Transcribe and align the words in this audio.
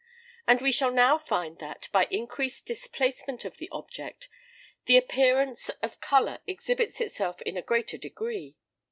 And 0.47 0.61
we 0.61 0.71
shall 0.71 0.89
now 0.89 1.19
find 1.19 1.59
that, 1.59 1.87
by 1.91 2.07
increased 2.09 2.65
displacement 2.65 3.45
of 3.45 3.57
the 3.57 3.69
object, 3.71 4.29
the 4.85 4.97
appearance 4.97 5.69
of 5.83 6.01
colour 6.01 6.39
exhibits 6.47 6.99
itself 6.99 7.39
in 7.43 7.55
a 7.55 7.61
greater 7.61 7.99
degree. 7.99 8.55